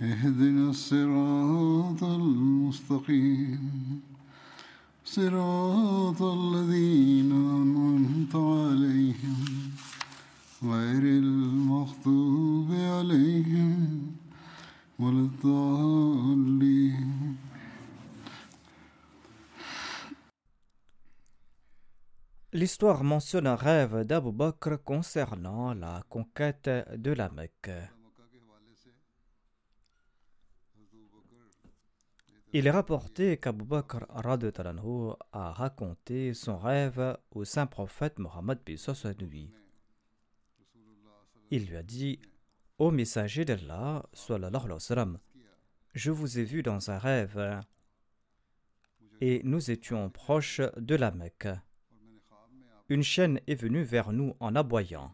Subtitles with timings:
[0.00, 4.00] اهدنا الصراط المستقيم
[5.04, 9.70] صراط الذين أنعمت عليهم
[10.62, 14.12] غير المغضوب عليهم
[14.98, 17.02] ولا الضالين
[22.54, 27.70] L'histoire mentionne un rêve d'Abu Bakr concernant la conquête de la Mecque.
[32.53, 38.59] Il est rapporté qu'Abu Bakr radhiyallahu anhu, a raconté son rêve au saint prophète Mohammed
[39.19, 39.51] lui.
[41.51, 42.19] Il lui a dit
[42.77, 44.05] Ô messager d'Allah,
[45.93, 47.61] je vous ai vu dans un rêve
[49.19, 51.49] et nous étions proches de la Mecque.
[52.87, 55.13] Une chienne est venue vers nous en aboyant.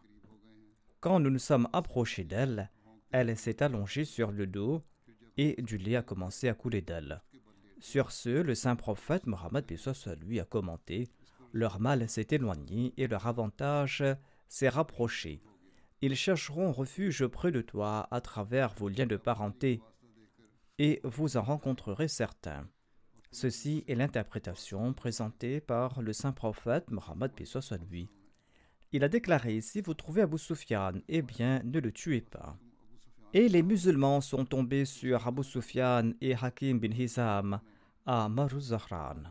[1.00, 2.70] Quand nous nous sommes approchés d'elle,
[3.10, 4.82] elle s'est allongée sur le dos
[5.36, 7.22] et du lait a commencé à couler d'elle.
[7.80, 9.66] Sur ce, le saint prophète Mohammed
[10.22, 11.08] lui a commenté
[11.52, 14.02] Leur mal s'est éloigné et leur avantage
[14.48, 15.42] s'est rapproché.
[16.00, 19.80] Ils chercheront refuge près de toi à travers vos liens de parenté,
[20.78, 22.66] et vous en rencontrerez certains.
[23.30, 27.32] Ceci est l'interprétation présentée par le saint prophète Mohammed
[27.90, 28.08] lui.
[28.92, 32.56] Il a déclaré Si vous trouvez Abu Sufyan, eh bien, ne le tuez pas.
[33.36, 37.60] Et les musulmans sont tombés sur Abu Sufyan et Hakim bin Hizam
[38.06, 39.24] à Maruzahran.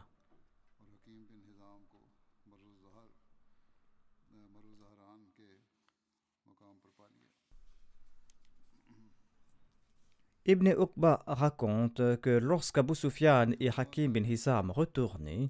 [10.46, 15.50] Ibn Uqba raconte que lorsqu'Abu Sufyan et Hakim bin Hizam retournaient,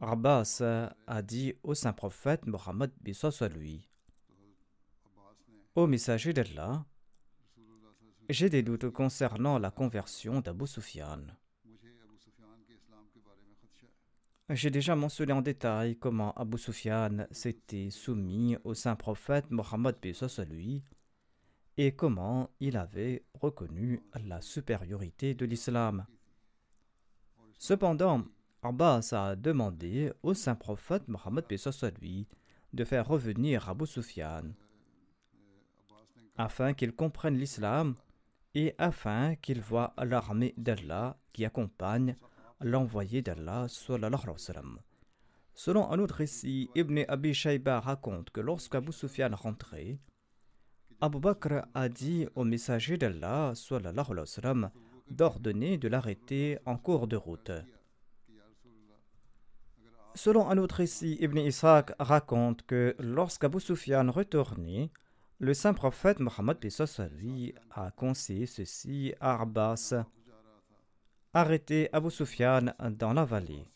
[0.00, 0.62] Abbas
[1.06, 2.90] a dit au saint prophète Mohammed
[3.54, 3.86] lui
[5.76, 6.86] Ô messager d'Allah,
[8.30, 11.20] j'ai des doutes concernant la conversion d'Abu Sufyan.
[14.48, 19.96] J'ai déjà mentionné en détail comment Abu Sufyan s'était soumis au saint prophète Mohammed
[20.48, 20.82] lui
[21.76, 26.06] et comment il avait reconnu la supériorité de l'islam.
[27.58, 28.24] Cependant,
[28.62, 31.44] Abbas a demandé au saint prophète Mohammed
[32.00, 32.26] lui
[32.72, 34.54] de faire revenir Abu Sufyan
[36.38, 37.94] afin qu'il comprenne l'islam
[38.54, 42.16] et afin qu'il voie l'armée d'Allah qui accompagne
[42.60, 43.66] l'envoyé d'Allah.
[43.68, 44.10] Selon
[45.90, 49.98] un autre récit, Ibn Abi Shayba raconte que lorsqu'Abu Sufyan rentrait,
[51.00, 53.52] Abu Bakr a dit au messager d'Allah
[55.10, 57.52] d'ordonner de l'arrêter en cours de route.
[60.14, 64.90] Selon un autre récit, Ibn Ishaq raconte que lorsqu'Abu Sufyan retournait,
[65.38, 66.58] le saint prophète Mohammed
[67.70, 69.94] a conseillé ceci à Abbas
[71.34, 73.68] arrêtez Abu Sufyan dans la vallée.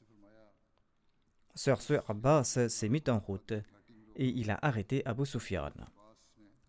[1.55, 3.53] Sur ce, Abbas s'est mis en route
[4.17, 5.73] et il a arrêté Abu Sufyan.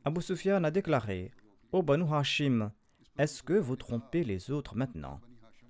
[0.03, 1.31] Abu Sufyan a déclaré
[1.71, 2.71] Ô Banu Hashim,
[3.17, 5.21] est-ce que vous trompez les autres maintenant?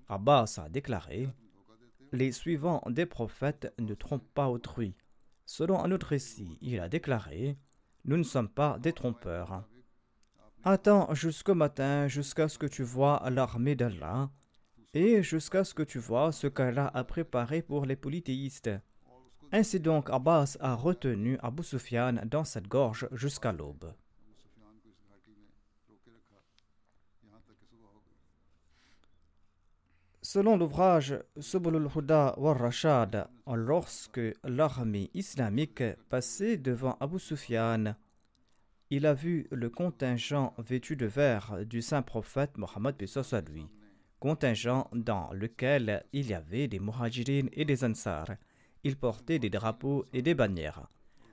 [0.10, 1.30] Abbas a déclaré
[2.12, 4.96] Les suivants des prophètes ne trompent pas autrui.
[5.46, 7.58] Selon un autre récit, il a déclaré
[8.06, 9.64] nous ne sommes pas des trompeurs.
[10.64, 14.30] Attends jusqu'au matin, jusqu'à ce que tu vois l'armée d'Allah,
[14.94, 18.70] et jusqu'à ce que tu vois ce qu'Allah a préparé pour les polythéistes.
[19.52, 23.94] Ainsi donc, Abbas a retenu Abu Sufyan dans cette gorge jusqu'à l'aube.
[30.24, 37.96] Selon l'ouvrage Subulul Huda wa Rashad, lorsque l'armée islamique passait devant Abu Sufyan,
[38.92, 42.96] il a vu le contingent vêtu de vert du saint prophète Mohammed
[43.52, 43.66] lui.
[44.20, 48.28] contingent dans lequel il y avait des muhajirines et des ansar.
[48.84, 50.88] Ils portaient des drapeaux et des bannières.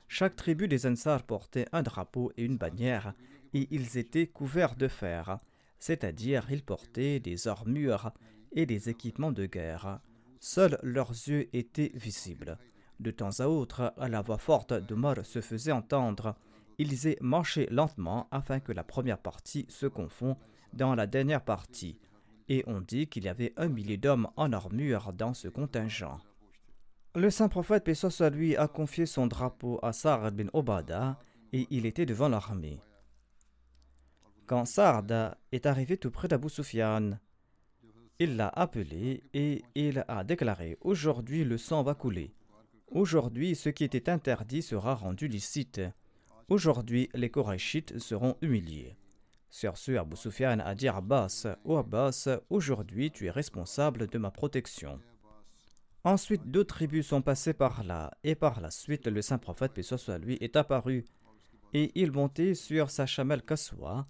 [0.06, 3.12] Chaque tribu des ansar portait un drapeau et une bannière,
[3.52, 5.40] et ils étaient couverts de fer,
[5.78, 8.12] c'est-à-dire ils portaient des armures
[8.52, 10.00] et des équipements de guerre.
[10.40, 12.58] Seuls leurs yeux étaient visibles.
[13.00, 16.36] De temps à autre, la voix forte d'Omar se faisait entendre.
[16.78, 20.36] Ils y marchaient lentement afin que la première partie se confond
[20.72, 21.98] dans la dernière partie,
[22.48, 26.18] et on dit qu'il y avait un millier d'hommes en armure dans ce contingent.
[27.14, 31.18] Le saint prophète, soit lui, a confié son drapeau à Sa'ad bin Obada
[31.52, 32.80] et il était devant l'armée.
[34.46, 36.48] Quand Sa'ad est arrivé tout près d'Abu
[38.18, 42.34] il l'a appelé et il a déclaré Aujourd'hui le sang va couler.
[42.88, 45.80] Aujourd'hui ce qui était interdit sera rendu licite.
[46.48, 48.96] Aujourd'hui les Korachites seront humiliés.
[49.50, 54.30] Sur ce, Abu Sufyan a dit Abbas Ô Abbas, aujourd'hui tu es responsable de ma
[54.30, 55.00] protection.
[56.04, 59.72] Ensuite, d'autres tribus sont passées par là, et par la suite, le saint prophète,
[60.22, 61.04] lui, est apparu,
[61.74, 64.06] et il montait sur sa chamelle Kaswa,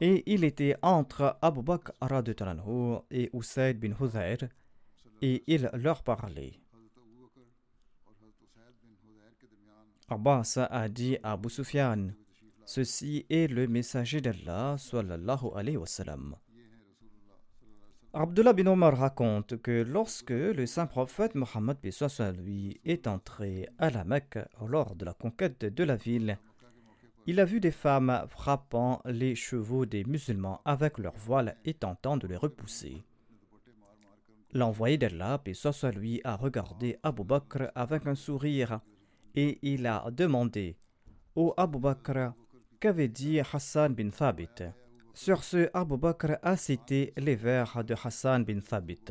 [0.00, 1.92] et il était entre Abu Bakr
[3.10, 4.48] et Usaid bin Hudayr,
[5.22, 6.60] et il leur parlait.
[10.08, 12.08] Abbas a dit à Abu Sufyan
[12.64, 16.36] Ceci est le messager d'Allah, sallallahu alayhi wa sallam.
[18.14, 24.38] Abdullah bin Omar raconte que lorsque le saint prophète Mohammed est entré à la Mecque
[24.66, 26.38] lors de la conquête de la ville,
[27.28, 32.16] il a vu des femmes frappant les chevaux des musulmans avec leurs voiles et tentant
[32.16, 33.04] de les repousser.
[34.54, 35.52] L'envoyé d'Allah, paix
[35.94, 38.80] lui, a regardé Abu Bakr avec un sourire
[39.34, 40.78] et il a demandé
[41.34, 42.32] Ô Abu Bakr,
[42.80, 44.72] qu'avait dit Hassan bin Thabit?
[45.12, 49.04] Sur ce, Abu Bakr a cité les vers de Hassan bin Thabit.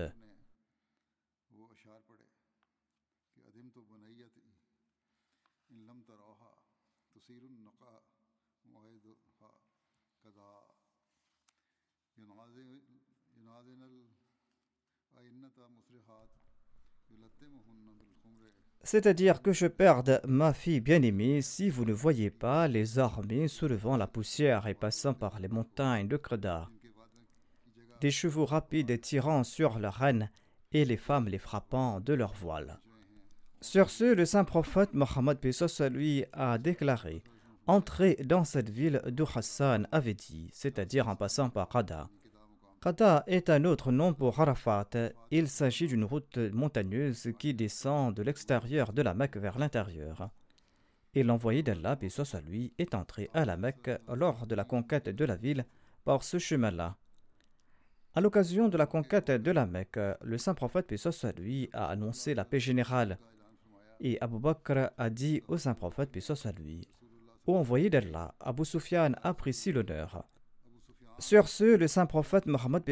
[18.84, 23.98] C'est-à-dire que je perde ma fille bien-aimée si vous ne voyez pas les armées soulevant
[23.98, 26.70] la poussière et passant par les montagnes de Creda.
[28.00, 30.30] Des chevaux rapides tirant sur leurs reines
[30.72, 32.80] et les femmes les frappant de leurs voiles.
[33.62, 37.24] Sur ce, le saint prophète Mohammed Pesos lui a déclaré
[37.65, 42.07] Entrez dans cette ville d'où Hassan avait dit, c'est-à-dire en passant par Qada.
[42.81, 44.89] Qada est un autre nom pour Arafat.
[45.31, 50.30] Il s'agit d'une route montagneuse qui descend de l'extérieur de la Mecque vers l'intérieur.
[51.15, 55.10] Et l'envoyé d'Allah, paix à lui, est entré à la Mecque lors de la conquête
[55.10, 55.65] de la ville
[56.06, 56.95] par ce chemin-là.
[58.13, 61.88] À l'occasion de la conquête de la Mecque, le saint prophète, paix à lui, a
[61.88, 63.18] annoncé la paix générale.
[64.00, 66.88] Et Abu Bakr a dit au saint prophète, paix à lui,
[67.48, 70.26] Ô envoyé d'Allah, Abu Sufyan apprécie l'honneur.
[71.20, 72.84] Sur ce, le saint prophète Mohammed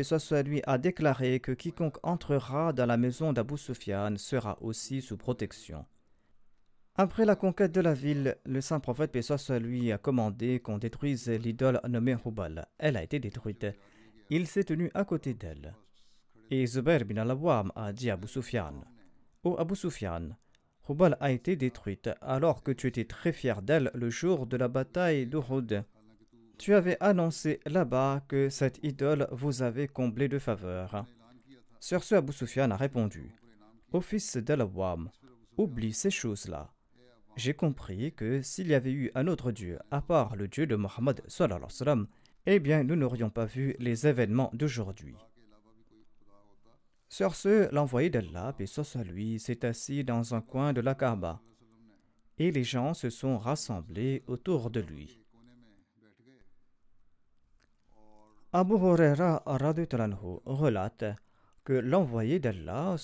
[0.46, 5.86] lui a déclaré que quiconque entrera dans la maison d'Abu Sufyan sera aussi sous protection.
[6.96, 9.16] Après la conquête de la ville, le saint prophète
[9.62, 12.66] lui a commandé qu'on détruise l'idole nommée Hubal.
[12.80, 13.68] Elle a été détruite.
[14.30, 15.76] Il s'est tenu à côté d'elle.
[16.50, 18.74] Et Zubair bin al-Awwam a dit à Abu Sufyan
[19.44, 20.30] Ô Abu Sufyan,
[20.88, 24.68] Hubal a été détruite alors que tu étais très fier d'elle le jour de la
[24.68, 25.84] bataille d'Uhud.
[26.58, 31.06] Tu avais annoncé là-bas que cette idole vous avait comblé de faveurs.
[31.80, 33.32] Sur ce, Abu Sufyan a répondu
[33.92, 35.10] Ô fils d'Alawam,
[35.58, 36.72] oublie ces choses-là.
[37.36, 40.76] J'ai compris que s'il y avait eu un autre Dieu à part le Dieu de
[40.76, 41.22] Mohammed,
[42.46, 45.16] eh bien nous n'aurions pas vu les événements d'aujourd'hui.
[47.18, 51.40] Sur ce, l'envoyé d'Allah, paix soit lui, s'est assis dans un coin de la Kaaba,
[52.38, 55.24] et les gens se sont rassemblés autour de lui.
[58.52, 61.06] Abu Huraira relate
[61.64, 62.98] que l'envoyé d'Allah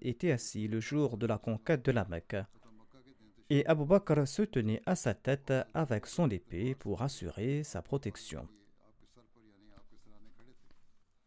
[0.00, 2.36] était assis le jour de la conquête de la Mecque.
[3.48, 8.46] Et Abu Bakr se tenait à sa tête avec son épée pour assurer sa protection.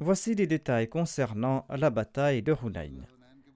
[0.05, 3.07] Voici des détails concernant la bataille de Hunayn.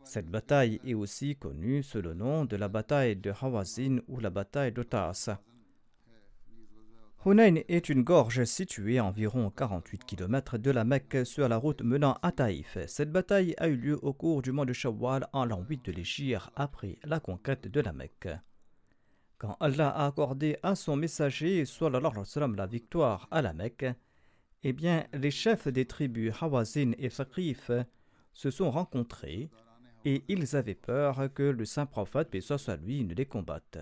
[0.05, 4.29] Cette bataille est aussi connue sous le nom de la bataille de Hawazin ou la
[4.29, 5.31] bataille de Taas.
[7.25, 11.81] Hunayn est une gorge située à environ 48 km de la Mecque sur la route
[11.81, 12.77] menant à Taïf.
[12.87, 15.91] Cette bataille a eu lieu au cours du mois de Shawwal en l'an 8 de
[15.91, 18.29] l'Égypte après la conquête de la Mecque.
[19.37, 23.85] Quand Allah a accordé à son messager sallam, la victoire à la Mecque,
[24.69, 27.71] eh bien, les chefs des tribus Hawazin et Thaqif
[28.33, 29.49] se sont rencontrés
[30.03, 33.77] et ils avaient peur que le saint prophète, paix soit lui, ne les combatte.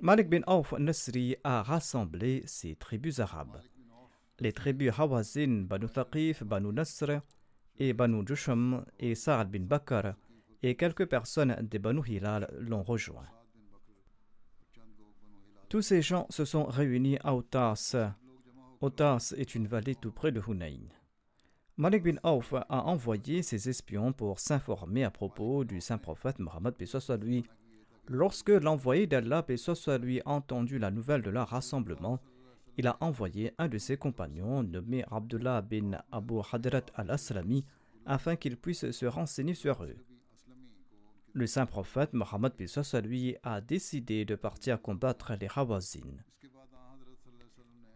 [0.00, 3.60] Malik bin Auf Nasri a rassemblé ces tribus arabes.
[4.40, 7.20] Les tribus Hawazin, Banu Thaqif, Banu Nasr
[7.78, 10.14] et Banu Jusham et Sa'ad bin Bakr
[10.62, 13.35] et quelques personnes des Banu Hilal l'ont rejoint.
[15.76, 17.96] Tous ces gens se sont réunis à Otas.
[18.80, 20.80] Otas est une vallée tout près de Hunayn.
[21.76, 26.82] Malik bin Auf a envoyé ses espions pour s'informer à propos du saint prophète Mohammed
[26.86, 27.44] soit lui.
[28.08, 32.20] Lorsque l'envoyé d'Allah soit lui a entendu la nouvelle de leur rassemblement,
[32.78, 37.66] il a envoyé un de ses compagnons nommé Abdullah bin Abu Hadrat al-Aslami
[38.06, 39.98] afin qu'il puisse se renseigner sur eux.
[41.36, 42.54] Le saint prophète Mohammed
[43.04, 46.24] lui a décidé de partir combattre les Hawazin.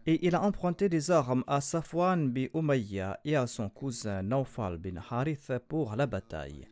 [0.05, 4.77] Et il a emprunté des armes à Safwan bin Umayya et à son cousin Naufal
[4.77, 6.67] bin Harith pour la bataille.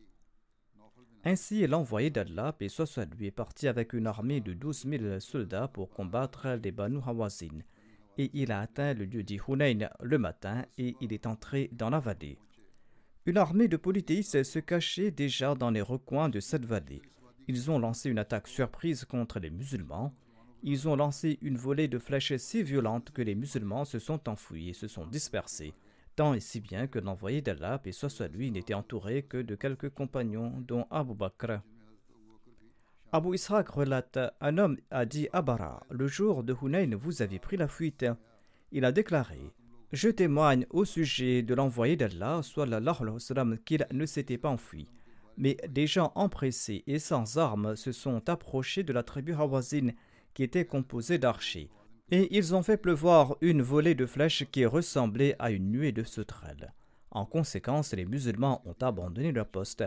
[1.24, 6.56] Ainsi, l'envoyé d'Allah, lui, est parti avec une armée de 12 000 soldats pour combattre
[6.62, 7.64] les Banu Hawazin.
[8.16, 11.98] Et il a atteint le lieu d'Ihunayn le matin et il est entré dans la
[11.98, 12.38] vallée.
[13.26, 17.02] Une armée de polythéistes se cachait déjà dans les recoins de cette vallée.
[17.48, 20.14] Ils ont lancé une attaque surprise contre les musulmans.
[20.62, 24.70] Ils ont lancé une volée de flèches si violente que les musulmans se sont enfouis
[24.70, 25.74] et se sont dispersés,
[26.16, 29.90] tant et si bien que l'envoyé d'Allah, et soit lui, n'était entouré que de quelques
[29.90, 31.60] compagnons, dont Abu Bakr.
[33.12, 37.38] Abu Ishaq relate Un homme a dit à Bara Le jour de Hunayn, vous avez
[37.38, 38.06] pris la fuite.
[38.72, 39.52] Il a déclaré
[39.92, 42.42] je témoigne au sujet de l'envoyé d'Allah,
[43.64, 44.88] qu'il ne s'était pas enfui.
[45.36, 49.92] Mais des gens empressés et sans armes se sont approchés de la tribu Hawazin,
[50.34, 51.70] qui était composée d'archers,
[52.10, 56.04] et ils ont fait pleuvoir une volée de flèches qui ressemblait à une nuée de
[56.04, 56.72] sauterelles.
[57.10, 59.84] En conséquence, les musulmans ont abandonné leur poste.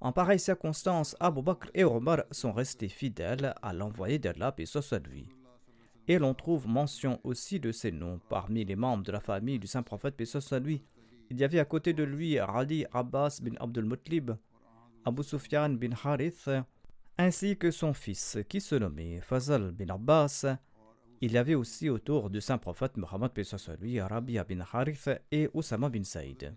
[0.00, 5.06] En pareille circonstance, Abu Bakr et Omar sont restés fidèles à l'envoyé d'Allah, et soit
[5.06, 5.26] lui
[6.08, 9.66] et l'on trouve mention aussi de ses noms parmi les membres de la famille du
[9.66, 10.24] saint prophète paix
[10.60, 10.84] lui.
[11.30, 14.32] Il y avait à côté de lui Ali Abbas bin Abdul Mutlib,
[15.04, 16.50] Abu Sufyan bin Harith,
[17.18, 20.46] ainsi que son fils qui se nommait Fazal bin Abbas.
[21.20, 23.30] Il y avait aussi autour du saint prophète Muhammad
[23.80, 26.54] lui Rabia bin Harith et Osama bin Saïd.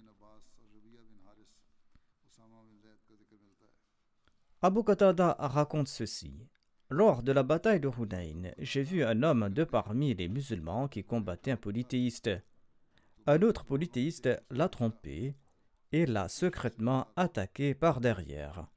[4.62, 6.34] Abu Qatada raconte ceci.
[6.98, 11.04] Lors de la bataille de Hunayn, j'ai vu un homme de parmi les musulmans qui
[11.04, 12.30] combattait un polythéiste.
[13.28, 15.36] Un autre polythéiste l'a trompé
[15.92, 18.68] et l'a secrètement attaqué par derrière.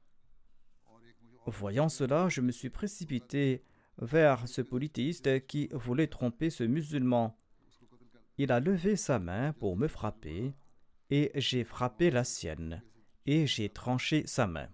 [1.45, 3.63] Voyant cela, je me suis précipité
[3.99, 7.37] vers ce polythéiste qui voulait tromper ce musulman.
[8.37, 10.53] Il a levé sa main pour me frapper
[11.09, 12.83] et j'ai frappé la sienne
[13.25, 14.67] et j'ai tranché sa main.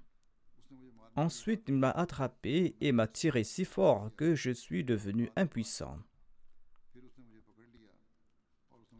[1.16, 5.98] Ensuite, il m'a attrapé et m'a tiré si fort que je suis devenu impuissant.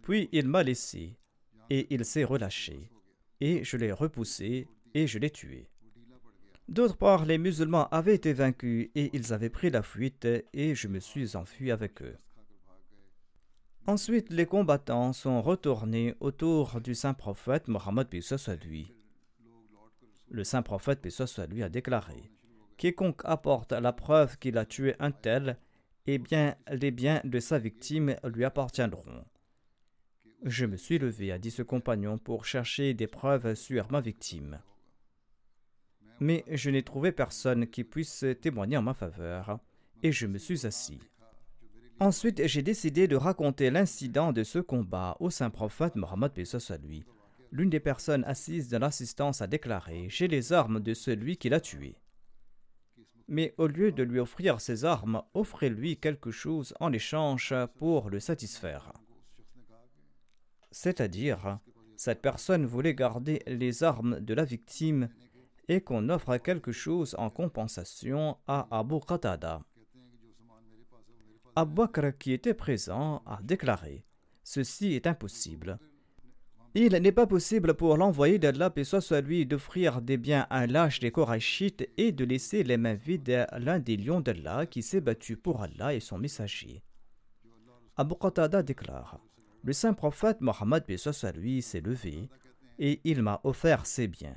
[0.02, 1.18] Puis il m'a laissé
[1.70, 2.92] et il s'est relâché,
[3.42, 5.68] et je l'ai repoussé et je l'ai tué.
[6.70, 10.88] D'autre part, les musulmans avaient été vaincus et ils avaient pris la fuite et je
[10.88, 12.18] me suis enfui avec eux.
[13.88, 18.08] Ensuite, les combattants sont retournés autour du saint prophète Mohammed
[18.64, 18.95] lui.
[20.30, 22.32] Le saint prophète, paix soit lui, a déclaré
[22.78, 25.58] Quiconque apporte la preuve qu'il a tué un tel,
[26.08, 29.26] eh bien, les biens de sa victime lui appartiendront.
[30.44, 34.60] Je me suis levé, a dit ce compagnon, pour chercher des preuves sur ma victime.
[36.20, 39.60] Mais je n'ai trouvé personne qui puisse témoigner en ma faveur,
[40.04, 41.00] et je me suis assis.
[42.00, 47.06] Ensuite, j'ai décidé de raconter l'incident de ce combat au saint prophète Mohammed soit lui
[47.56, 51.62] l'une des personnes assises dans l'assistance a déclaré J'ai les armes de celui qui l'a
[51.62, 51.96] tué.
[53.30, 58.20] Mais au lieu de lui offrir ses armes, offrez-lui quelque chose en échange pour le
[58.20, 58.92] satisfaire.
[60.70, 61.60] C'est-à-dire,
[61.96, 65.08] cette personne voulait garder les armes de la victime
[65.70, 69.62] et qu'on offre quelque chose en compensation à Abu Qatada.
[71.56, 74.04] Abu Bakr, qui était présent, a déclaré
[74.44, 75.80] Ceci est impossible.
[76.78, 81.00] Il n'est pas possible pour l'envoyé d'Allah, et soit lui, d'offrir des biens à lâche
[81.00, 85.38] des Korachites et de laisser les mains vides l'un des lions d'Allah qui s'est battu
[85.38, 86.84] pour Allah et son messager.
[87.96, 89.22] Abu Qatada déclare
[89.64, 90.84] Le saint prophète Mohammed
[91.36, 92.30] lui s'est levé
[92.78, 94.36] et il m'a offert ses biens.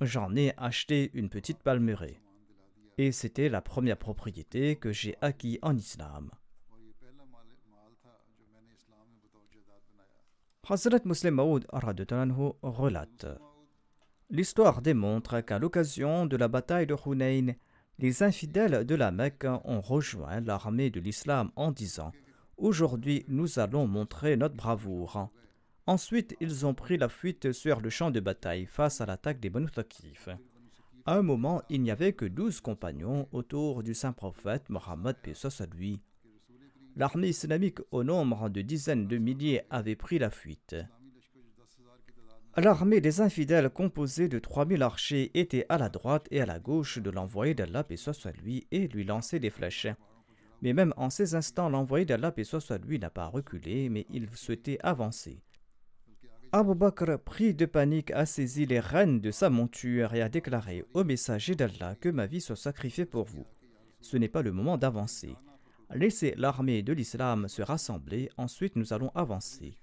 [0.00, 2.20] J'en ai acheté une petite palmeraie
[2.98, 6.30] et c'était la première propriété que j'ai acquis en islam.
[10.68, 11.66] Hazrat Muslim Maud
[12.62, 13.26] relate
[14.28, 17.54] L'histoire démontre qu'à l'occasion de la bataille de Hunayn,
[17.98, 22.12] les infidèles de la Mecque ont rejoint l'armée de l'islam en disant
[22.56, 25.30] Aujourd'hui, nous allons montrer notre bravoure.
[25.86, 29.50] Ensuite, ils ont pris la fuite sur le champ de bataille face à l'attaque des
[29.50, 29.66] Banu.
[31.04, 35.16] À un moment, il n'y avait que douze compagnons autour du saint prophète Mohammed
[35.74, 36.00] lui.
[37.00, 40.76] L'armée islamique, au nombre de dizaines de milliers, avait pris la fuite.
[42.58, 46.98] L'armée des infidèles, composée de 3000 archers, était à la droite et à la gauche
[46.98, 49.86] de l'envoyé d'Allah, et soit lui, et lui lançait des flèches.
[50.60, 54.28] Mais même en ces instants, l'envoyé d'Allah, et soit lui, n'a pas reculé, mais il
[54.36, 55.40] souhaitait avancer.
[56.52, 60.84] Abu Bakr, pris de panique, a saisi les rênes de sa monture et a déclaré
[60.92, 63.46] au messager d'Allah que ma vie soit sacrifiée pour vous.
[64.02, 65.34] Ce n'est pas le moment d'avancer.
[65.92, 69.76] Laissez l'armée de l'islam se rassembler, ensuite nous allons avancer.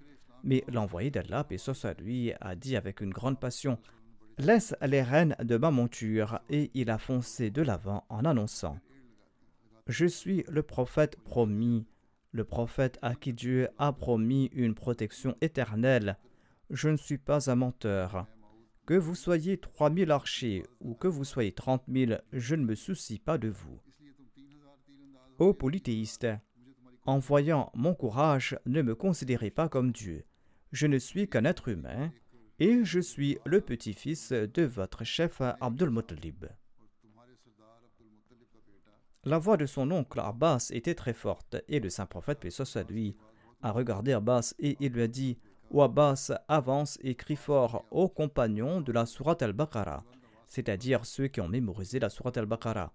[0.44, 3.78] Mais l'envoyé d'Allah, paix soit lui, a dit avec une grande passion
[4.38, 8.80] Laisse les rênes de ma monture, et il a foncé de l'avant en annonçant
[9.88, 11.88] Je suis le prophète promis,
[12.32, 16.18] le prophète à qui Dieu a promis une protection éternelle.
[16.70, 18.28] Je ne suis pas un menteur.
[18.86, 22.76] Que vous soyez trois mille archers ou que vous soyez trente mille, je ne me
[22.76, 23.82] soucie pas de vous.
[25.39, 26.27] Ô polythéiste,
[27.06, 30.25] en voyant mon courage, ne me considérez pas comme Dieu.
[30.72, 32.12] Je ne suis qu'un être humain
[32.60, 36.46] et je suis le petit-fils de votre chef Abdul Muttalib.
[39.25, 42.89] La voix de son oncle Abbas était très forte et le saint prophète, paix soit
[42.89, 43.15] lui,
[43.62, 45.38] a regardé Abbas et il lui a dit
[45.70, 50.03] Ô Abbas, avance et crie fort aux compagnons de la Surat al-Baqarah,
[50.48, 52.91] c'est-à-dire ceux qui ont mémorisé la Surat al-Baqarah.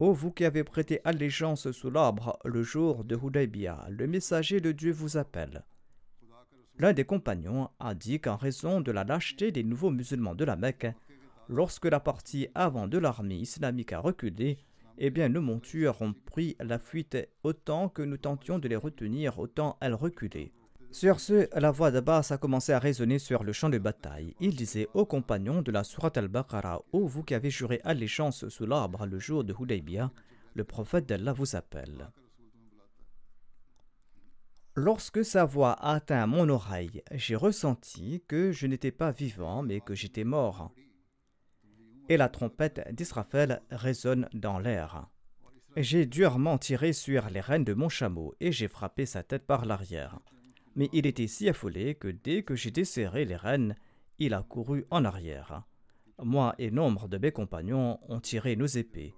[0.00, 4.70] Ô vous qui avez prêté allégeance sous l'arbre le jour de Hudaybiyah, le messager de
[4.70, 5.64] Dieu vous appelle.
[6.78, 10.54] L'un des compagnons a dit qu'en raison de la lâcheté des nouveaux musulmans de la
[10.54, 10.86] Mecque,
[11.48, 14.58] lorsque la partie avant de l'armée islamique a reculé,
[14.98, 19.40] eh bien nos montures ont pris la fuite autant que nous tentions de les retenir,
[19.40, 20.52] autant elles reculaient.
[20.90, 24.34] Sur ce, la voix d'Abbas a commencé à résonner sur le champ de bataille.
[24.40, 28.66] Il disait aux compagnons de la Surat al-Baqarah Ô vous qui avez juré allégeance sous
[28.66, 30.10] l'arbre le jour de Hudaybiyah,
[30.54, 32.10] le prophète d'Allah vous appelle.
[34.74, 39.94] Lorsque sa voix atteint mon oreille, j'ai ressenti que je n'étais pas vivant mais que
[39.94, 40.72] j'étais mort.
[42.08, 45.06] Et la trompette d'Israël résonne dans l'air.
[45.76, 49.66] J'ai durement tiré sur les rênes de mon chameau et j'ai frappé sa tête par
[49.66, 50.18] l'arrière
[50.78, 53.74] mais il était si affolé que dès que j'ai desserré les rênes,
[54.20, 55.64] il a couru en arrière.
[56.22, 59.12] Moi et nombre de mes compagnons ont tiré nos épées.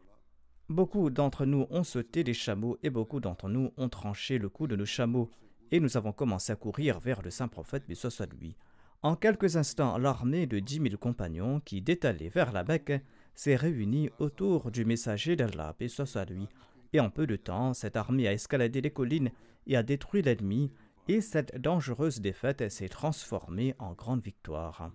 [0.70, 4.68] Beaucoup d'entre nous ont sauté des chameaux et beaucoup d'entre nous ont tranché le cou
[4.68, 5.30] de nos chameaux,
[5.70, 8.56] et nous avons commencé à courir vers le saint prophète, mais soit lui.
[9.02, 14.08] En quelques instants, l'armée de dix mille compagnons qui détalait vers la Mecque s'est réunie
[14.18, 16.48] autour du messager d'Allah, et soit lui.
[16.94, 19.30] Et en peu de temps, cette armée a escaladé les collines
[19.66, 20.72] et a détruit l'ennemi,
[21.08, 24.92] et cette dangereuse défaite s'est transformée en grande victoire.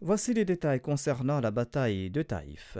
[0.00, 2.76] Voici les détails concernant la bataille de Taïf.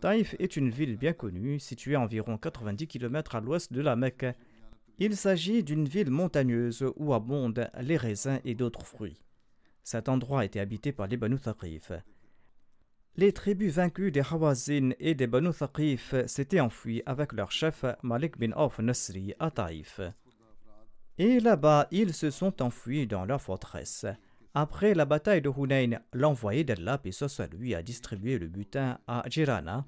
[0.00, 3.96] Taïf est une ville bien connue, située à environ 90 km à l'ouest de la
[3.96, 4.26] Mecque.
[4.98, 9.20] Il s'agit d'une ville montagneuse où abondent les raisins et d'autres fruits.
[9.82, 11.92] Cet endroit était habité par les Banu Thaqif.
[13.16, 18.38] Les tribus vaincues des Hawazin et des Banu Thaqif s'étaient enfuies avec leur chef Malik
[18.38, 20.00] bin Auf Nasri à Taïf.
[21.18, 24.04] Et là-bas, ils se sont enfuis dans leur forteresse.
[24.52, 29.86] Après la bataille de Hunayn, l'envoyé d'Allah, et lui, a distribué le butin à Jirana,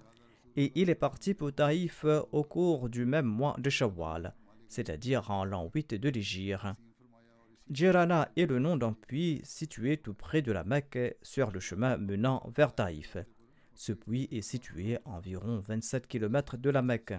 [0.56, 4.34] et il est parti pour Taïf au cours du même mois de Shawwal,
[4.68, 6.66] c'est-à-dire en l'an 8 de l'Égypte.
[7.70, 11.96] Jirana est le nom d'un puits situé tout près de la Mecque sur le chemin
[11.96, 13.16] menant vers Taïf.
[13.74, 17.14] Ce puits est situé à environ 27 km de la Mecque.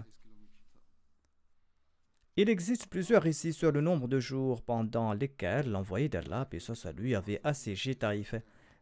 [2.40, 6.92] Il existe plusieurs récits sur le nombre de jours pendant lesquels l'envoyé d'Allah, et ça
[6.92, 8.36] lui, avait assiégé Taïf.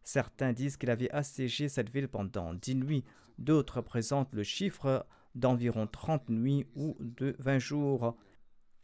[0.04, 3.02] Certains disent qu'il avait assiégé cette ville pendant dix nuits,
[3.38, 8.18] d'autres présentent le chiffre d'environ trente nuits ou de vingt jours.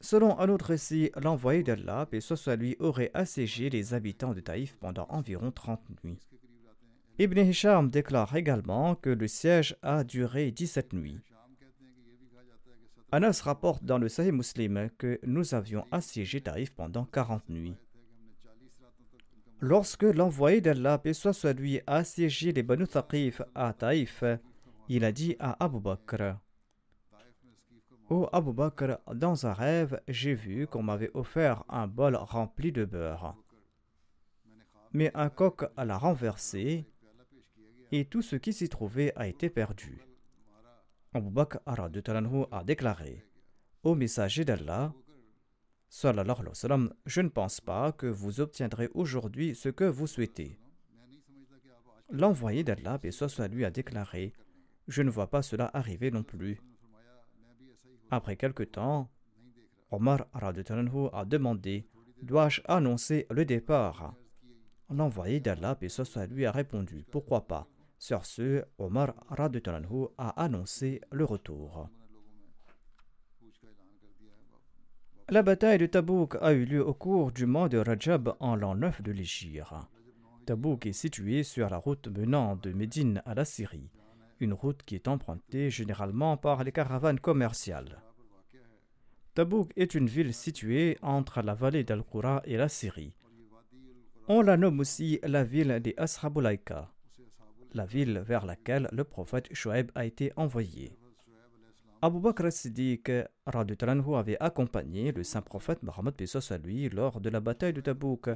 [0.01, 4.79] Selon un autre récit, l'envoyé d'Allah, et soit lui, aurait assiégé les habitants de Taïf
[4.81, 6.31] pendant environ trente nuits.
[7.19, 11.21] Ibn Hisham déclare également que le siège a duré dix-sept nuits.
[13.15, 17.77] Anas rapporte dans le Sahih Muslim que nous avions assiégé Taïf pendant 40 nuits.
[19.61, 24.25] Lorsque l'envoyé d'Allah, paix soit lui, a assiégé les Banu Thaqif à Taïf,
[24.89, 26.39] il a dit à Abu Bakr
[28.09, 32.87] Ô Abu Bakr, dans un rêve, j'ai vu qu'on m'avait offert un bol rempli de
[32.87, 33.37] beurre.
[34.95, 36.87] Mais un coq l'a renversé
[37.93, 40.12] et tout ce qui s'y trouvait a été perdu.
[41.15, 43.23] Abu Bakr a déclaré
[43.83, 44.95] Ô messager d'Allah,
[45.91, 50.59] je ne pense pas que vous obtiendrez aujourd'hui ce que vous souhaitez.
[52.09, 54.33] L'envoyé d'Allah, et soit lui, a déclaré
[54.89, 56.63] Je ne vois pas cela arriver non plus.
[58.11, 59.11] Après quelque temps,
[59.91, 60.27] Omar
[61.13, 61.87] a demandé
[62.23, 64.15] Dois-je annoncer le départ?
[64.89, 65.89] L'envoyé d'Allah, et
[66.27, 67.69] lui, a répondu Pourquoi pas?
[68.03, 71.89] Sur ce, Omar a annoncé le retour.
[75.29, 78.75] La bataille de Tabouk a eu lieu au cours du mois de Rajab en l'an
[78.75, 79.73] 9 de l'Égypte.
[80.47, 83.93] Tabouk est situé sur la route menant de Médine à la Syrie,
[84.41, 88.03] une route qui est empruntée généralement par les caravanes commerciales.
[89.35, 93.15] Tabouk est une ville située entre la vallée d'Al-Qura et la Syrie.
[94.27, 96.91] On la nomme aussi la ville des Ashabulaika,
[97.75, 100.93] la ville vers laquelle le prophète Shoaib a été envoyé.
[102.05, 103.11] Abu Bakr Siddiq
[103.47, 106.15] avait accompagné le saint prophète Mohammed
[106.51, 108.29] à lui lors de la bataille de Tabouk.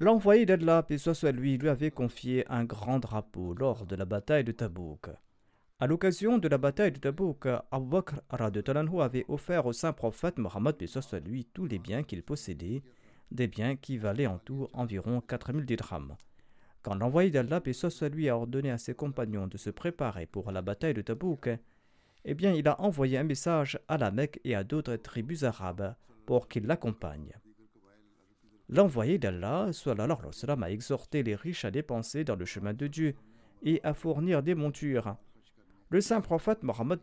[0.00, 4.52] L'envoyé d'Allah à lui lui avait confié un grand drapeau lors de la bataille de
[4.52, 5.10] Tabouk.
[5.80, 10.76] À l'occasion de la bataille de Tabouk, Abu Bakr avait offert au saint prophète Mohammed
[11.12, 12.82] à lui tous les biens qu'il possédait,
[13.30, 16.16] des biens qui valaient en tout environ 4000 dirhams.
[16.84, 20.60] Quand l'envoyé d'Allah à lui a ordonné à ses compagnons de se préparer pour la
[20.60, 21.48] bataille de Tabouk,
[22.26, 25.94] eh bien, il a envoyé un message à la Mecque et à d'autres tribus arabes
[26.26, 27.32] pour qu'ils l'accompagnent.
[28.68, 33.14] L'envoyé d'Allah a exhorté les riches à dépenser dans le chemin de Dieu
[33.62, 35.16] et à fournir des montures.
[35.88, 37.00] Le saint prophète Mohammed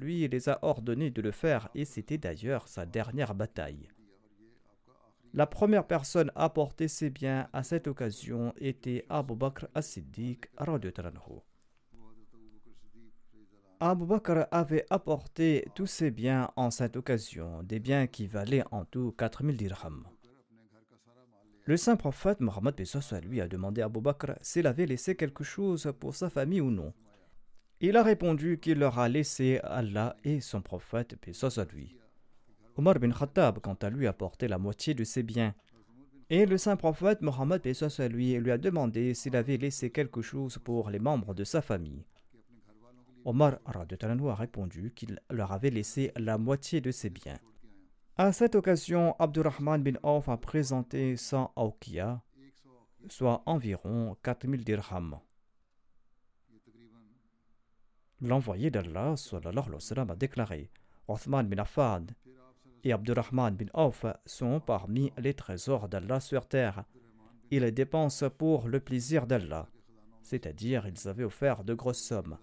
[0.00, 3.88] lui les a ordonnés de le faire et c'était d'ailleurs sa dernière bataille.
[5.36, 10.48] La première personne à porter ses biens à cette occasion était Abu Bakr as-Siddiq.
[13.80, 18.84] Abu Bakr avait apporté tous ses biens en cette occasion, des biens qui valaient en
[18.84, 20.06] tout 4000 dirhams.
[21.64, 22.80] Le saint prophète Mohammed
[23.24, 26.70] lui a demandé à Abu Bakr s'il avait laissé quelque chose pour sa famille ou
[26.70, 26.94] non.
[27.80, 31.16] Il a répondu qu'il leur a laissé Allah et son prophète
[31.72, 31.96] lui.
[32.76, 35.54] Omar bin Khattab, quant à lui, a porté la moitié de ses biens.
[36.30, 37.62] Et le saint prophète Mohammed
[38.10, 42.04] lui, lui a demandé s'il avait laissé quelque chose pour les membres de sa famille.
[43.24, 47.38] Omar a répondu qu'il leur avait laissé la moitié de ses biens.
[48.16, 52.22] À cette occasion, Abdurrahman bin Auf a présenté 100 awkiya,
[53.08, 55.18] soit environ 4000 dirhams.
[58.20, 60.70] L'envoyé d'Allah a déclaré
[61.08, 62.06] Othman bin Affan
[62.84, 66.84] et Abdurrahman bin Auf sont parmi les trésors d'Allah sur terre.
[67.50, 69.68] Ils dépensent pour le plaisir d'Allah,
[70.22, 72.36] c'est-à-dire ils avaient offert de grosses sommes.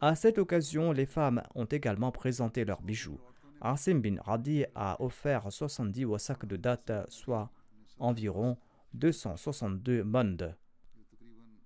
[0.00, 3.20] À cette occasion, les femmes ont également présenté leurs bijoux.
[3.60, 7.50] Asim bin Radi a offert 70 wasak de date, soit
[7.98, 8.56] environ
[8.94, 10.56] 262 mondes.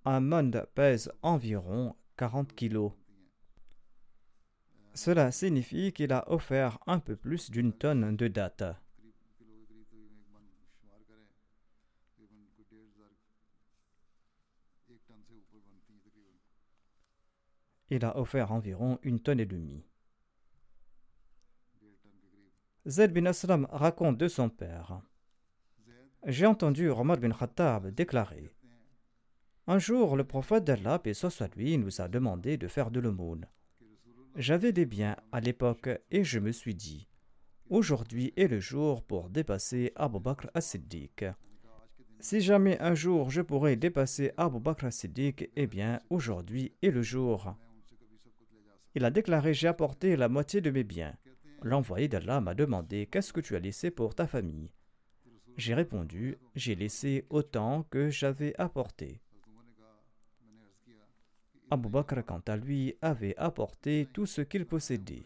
[0.05, 2.93] Un monde pèse environ 40 kilos.
[4.97, 8.65] Cela signifie qu'il a offert un peu plus d'une tonne de date.
[17.91, 19.85] il a offert environ une tonne et demie.
[22.87, 25.01] Zaid bin Aslam raconte de son père.
[26.25, 28.51] J'ai entendu Omar bin Khattab déclarer
[29.67, 33.47] Un jour, le prophète d'Allah, paix soit lui, nous a demandé de faire de l'aumône.
[34.39, 37.09] J'avais des biens à l'époque et je me suis dit
[37.71, 41.25] Aujourd'hui est le jour pour dépasser Abu Bakr as-Siddiq.
[42.21, 47.01] Si jamais un jour je pourrais dépasser Abu Bakr as-Siddiq, eh bien aujourd'hui est le
[47.01, 47.57] jour.
[48.95, 51.17] Il a déclaré J'ai apporté la moitié de mes biens.
[51.63, 54.71] L'envoyé d'Allah m'a demandé Qu'est-ce que tu as laissé pour ta famille?
[55.57, 59.23] J'ai répondu J'ai laissé autant que j'avais apporté.
[61.71, 65.25] Abu Bakr, quant à lui, avait apporté tout ce qu'il possédait.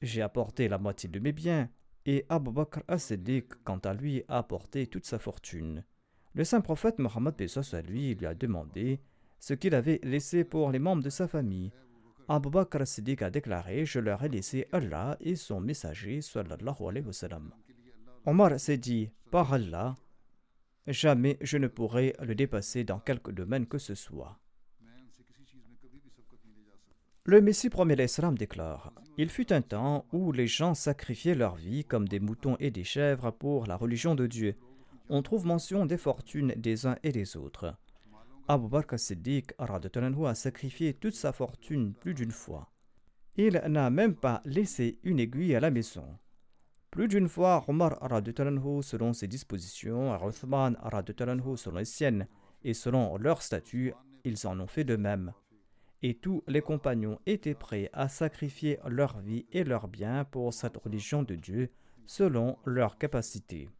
[0.00, 1.68] J'ai apporté la moitié de mes biens,
[2.04, 5.84] et Abu Bakr as-Siddiq, quant à lui, a apporté toute sa fortune.
[6.34, 7.34] Le saint prophète Mohammed
[7.88, 9.00] lui lui a demandé
[9.38, 11.70] ce qu'il avait laissé pour les membres de sa famille.
[12.26, 16.22] Abu Bakr Siddiq a déclaré Je leur ai laissé Allah et son messager.
[16.22, 17.52] Sallallahu alayhi wa sallam.
[18.24, 19.94] Omar s'est dit Par Allah,
[20.86, 24.38] jamais je ne pourrai le dépasser dans quelque domaine que ce soit.
[27.24, 31.84] Le Messie premier l'Islam déclare Il fut un temps où les gens sacrifiaient leur vie
[31.84, 34.56] comme des moutons et des chèvres pour la religion de Dieu.
[35.08, 37.76] On trouve mention des fortunes des uns et des autres.
[38.48, 42.72] Abu Bakr Siddiq a sacrifié toute sa fortune plus d'une fois.
[43.36, 46.18] Il n'a même pas laissé une aiguille à la maison.
[46.92, 47.96] Plus d'une fois, Omar
[48.82, 50.76] selon ses dispositions, et Uthman
[51.56, 52.28] selon les siennes,
[52.64, 55.32] et selon leur statut, ils en ont fait de même.
[56.02, 60.76] Et tous les compagnons étaient prêts à sacrifier leur vie et leurs biens pour cette
[60.76, 61.70] religion de Dieu,
[62.04, 63.70] selon leur capacité.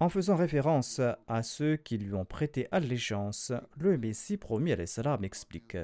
[0.00, 5.22] En faisant référence à ceux qui lui ont prêté allégeance, le Messie promis à l'Islam
[5.22, 5.76] explique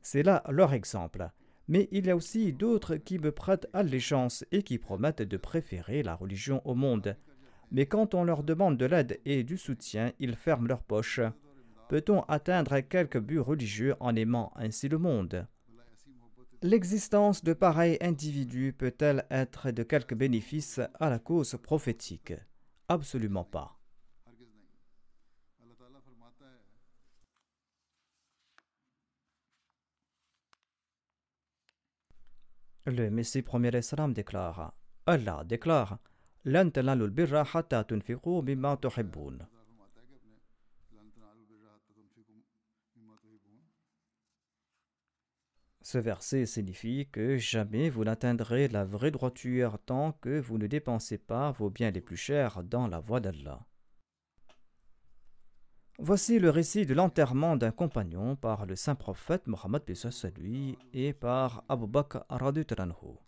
[0.00, 1.30] C'est là leur exemple.
[1.68, 6.02] Mais il y a aussi d'autres qui me prêtent allégeance et qui promettent de préférer
[6.02, 7.16] la religion au monde.
[7.70, 11.20] Mais quand on leur demande de l'aide et du soutien, ils ferment leurs poches.
[11.88, 15.46] Peut-on atteindre quelque but religieux en aimant ainsi le monde?
[16.62, 22.32] L'existence de pareils individus peut-elle être de quelque bénéfice à la cause prophétique?
[22.88, 23.77] Absolument pas.
[32.90, 34.72] Le Messie premier Islam déclare
[35.04, 35.98] Allah déclare
[45.82, 51.18] Ce verset signifie que jamais vous n'atteindrez la vraie droiture tant que vous ne dépensez
[51.18, 53.66] pas vos biens les plus chers dans la voie d'Allah.
[56.00, 59.82] Voici le récit de l'enterrement d'un compagnon par le saint prophète Mohammed
[60.38, 63.18] lui et par Abu Bakr Ranhu.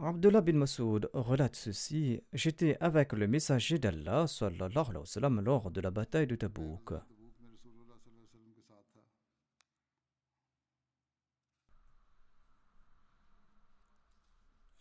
[0.00, 4.24] Abdullah bin Masoud relate ceci J'étais avec le messager d'Allah
[5.42, 6.94] lors de la bataille de Tabouk.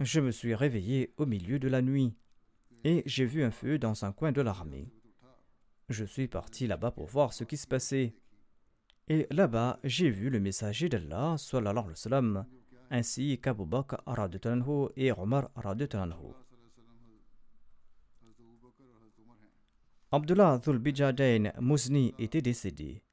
[0.04, 2.16] Je me suis réveillé au milieu de la nuit
[2.84, 4.92] et j'ai vu un feu dans un coin de l'armée.
[5.90, 8.16] Je suis parti là-bas pour voir ce qui se passait.
[9.08, 11.36] Et là-bas, j'ai vu le messager d'Allah,
[12.90, 13.98] ainsi qu'Abu Bakr
[14.96, 15.52] et Omar.
[20.12, 23.04] Abdullah Dhul Muzni était décédé.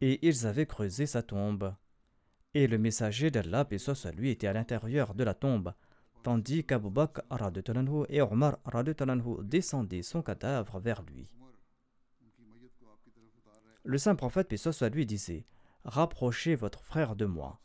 [0.00, 1.74] Et ils avaient creusé sa tombe.
[2.52, 5.72] Et le messager d'Allah, paix soit était à l'intérieur de la tombe,
[6.24, 7.22] tandis qu'Abu Bakr
[8.08, 8.58] et Omar
[9.44, 11.30] descendaient son cadavre vers lui.
[13.84, 15.46] Le saint prophète, paix soit disait
[15.84, 17.60] Rapprochez votre frère de moi.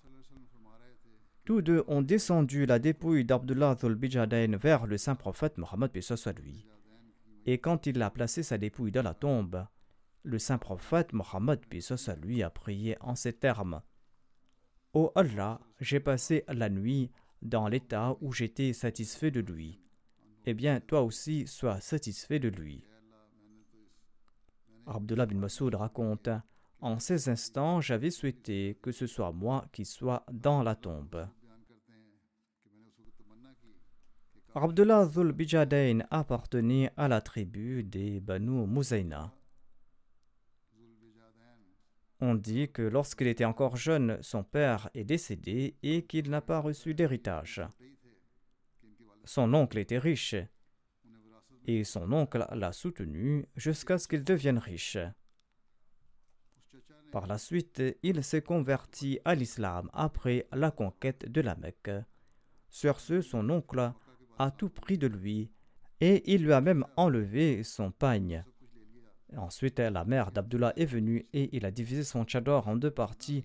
[1.46, 6.34] Tous deux ont descendu la dépouille d'Abdullah Bijadain vers le saint prophète Mohammed, paix soit.
[7.48, 9.66] Et quand il a placé sa dépouille dans la tombe,
[10.22, 13.82] le saint prophète Mohammed, paix soit a prié en ces termes
[14.96, 19.82] Ô Allah, j'ai passé la nuit dans l'état où j'étais satisfait de lui.
[20.46, 22.82] Eh bien, toi aussi, sois satisfait de lui.
[24.88, 26.30] Abdullah bin Masoud raconte
[26.80, 31.28] En ces instants, j'avais souhaité que ce soit moi qui sois dans la tombe.
[34.54, 39.34] Abdullah Dhul Bijadain appartenait à la tribu des Banu Muzayna.
[42.22, 46.60] On dit que lorsqu'il était encore jeune, son père est décédé et qu'il n'a pas
[46.60, 47.62] reçu d'héritage.
[49.26, 50.36] Son oncle était riche
[51.68, 54.98] et son oncle l'a soutenu jusqu'à ce qu'il devienne riche.
[57.12, 61.92] Par la suite, il s'est converti à l'islam après la conquête de la Mecque.
[62.70, 63.94] Sur ce, son oncle
[64.38, 65.50] a tout pris de lui
[66.02, 68.44] et il lui a même enlevé son pagne.
[69.38, 73.44] Ensuite, la mère d'Abdullah est venue et il a divisé son tchador en deux parties.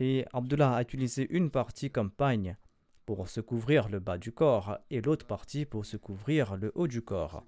[0.00, 2.56] Et Abdullah a utilisé une partie comme pagne
[3.04, 6.88] pour se couvrir le bas du corps et l'autre partie pour se couvrir le haut
[6.88, 7.44] du corps.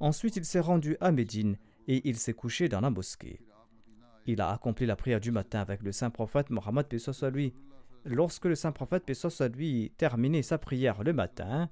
[0.00, 3.40] Ensuite, il s'est rendu à Médine et il s'est couché dans la mosquée.
[4.26, 6.86] Il a accompli la prière du matin avec le saint prophète Mohammed
[7.32, 7.54] lui.
[8.04, 9.04] Lorsque le saint prophète
[9.54, 11.70] lui terminait sa prière le matin,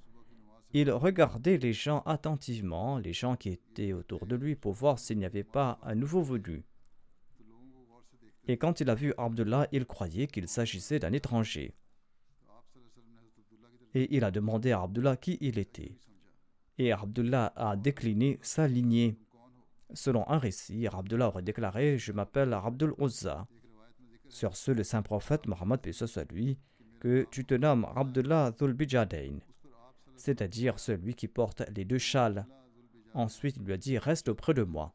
[0.74, 5.18] il regardait les gens attentivement, les gens qui étaient autour de lui, pour voir s'il
[5.18, 6.64] n'y avait pas un nouveau venu.
[8.48, 11.76] Et quand il a vu Abdullah, il croyait qu'il s'agissait d'un étranger.
[13.94, 15.96] Et il a demandé à Abdullah qui il était.
[16.76, 19.16] Et Abdullah a décliné sa lignée.
[19.92, 23.46] Selon un récit, Abdullah aurait déclaré Je m'appelle Abdul Uzza.
[24.28, 25.80] Sur ce, le saint prophète Mohammed,
[26.32, 26.58] lui,
[26.98, 29.38] que tu te nommes Abdullah Dhulbijadain,
[30.16, 32.46] c'est-à-dire celui qui porte les deux châles.
[33.14, 34.94] Ensuite, il lui a dit Reste auprès de moi.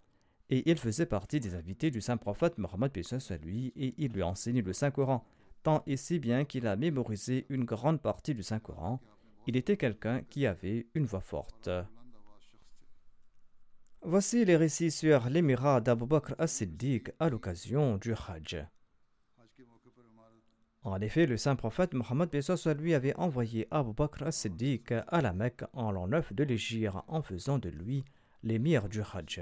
[0.49, 4.23] Et il faisait partie des invités du saint prophète Mohammed à lui, et il lui
[4.23, 5.23] a enseigné le Saint-Coran,
[5.63, 8.99] tant et si bien qu'il a mémorisé une grande partie du Saint-Coran.
[9.47, 11.69] Il était quelqu'un qui avait une voix forte.
[14.01, 18.65] Voici les récits sur l'émirat d'Abu Bakr as-Siddiq à l'occasion du Hajj.
[20.83, 22.29] En effet, le saint prophète Mohammed
[22.79, 27.21] lui avait envoyé Abu Bakr as-Siddiq à la Mecque en l'an 9 de l'Égypte en
[27.21, 28.05] faisant de lui
[28.43, 29.41] l'émir du Hajj.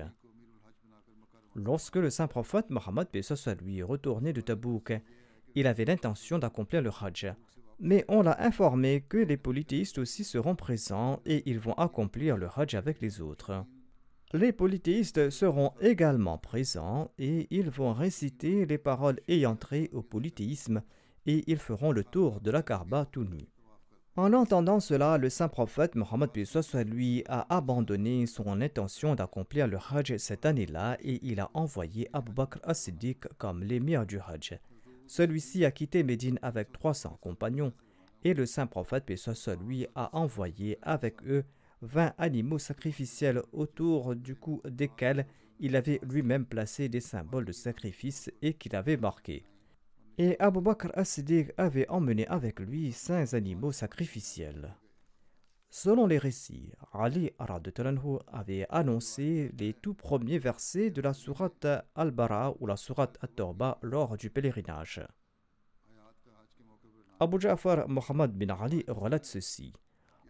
[1.55, 3.07] Lorsque le saint prophète Mohammed
[3.61, 4.93] lui retourné de Tabouk,
[5.53, 7.33] il avait l'intention d'accomplir le Hajj.
[7.79, 12.47] Mais on l'a informé que les polythéistes aussi seront présents et ils vont accomplir le
[12.55, 13.63] Hajj avec les autres.
[14.33, 20.81] Les polythéistes seront également présents et ils vont réciter les paroles ayant trait au polythéisme
[21.27, 23.47] et ils feront le tour de la Karba tout nu.
[24.15, 26.31] En entendant cela, le saint prophète Mohammed
[26.87, 32.31] lui a abandonné son intention d'accomplir le Hajj cette année-là et il a envoyé Abu
[32.31, 34.57] Bakr as-Siddiq comme l'émir du Hajj.
[35.05, 37.73] Celui-ci a quitté Médine avec 300 compagnons
[38.23, 39.11] et le saint prophète
[39.61, 41.43] lui a envoyé avec eux
[41.83, 45.27] vingt animaux sacrificiels autour du cou desquels
[45.59, 49.43] il avait lui-même placé des symboles de sacrifice et qu'il avait marqués.
[50.19, 54.75] Et Abu Bakr as-Siddiq avait emmené avec lui cinq animaux sacrificiels.
[55.69, 62.65] Selon les récits, Ali avait annoncé les tout premiers versets de la sourate Al-Bara ou
[62.65, 65.05] la sourate At-Tawbah lors du pèlerinage.
[67.19, 69.73] Abu Ja'far Muhammad bin Ali relate ceci.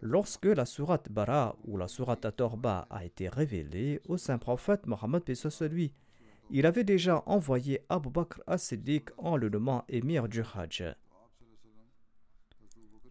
[0.00, 5.22] Lorsque la sourate Bara ou la sourate Atorba a été révélée au saint prophète Mohammed
[5.70, 5.92] lui,
[6.50, 10.84] il avait déjà envoyé Abu Bakr as-Siddiq en le nommant émir du Hajj.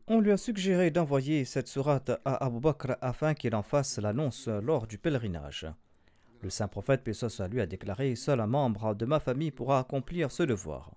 [0.07, 4.47] On lui a suggéré d'envoyer cette sourate à Abu Bakr afin qu'il en fasse l'annonce
[4.47, 5.67] lors du pèlerinage.
[6.41, 7.03] Le saint prophète
[7.49, 10.95] lui a déclaré Seul un membre de ma famille pourra accomplir ce devoir.